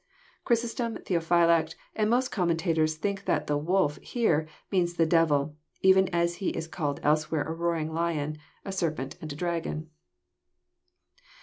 [0.45, 6.07] Chrysostom, Theophylact, and most commentators think that the '* wolf" here means the devil, even
[6.07, 9.91] as he Is called else* where a roaring lion, a serpent, and a dragon.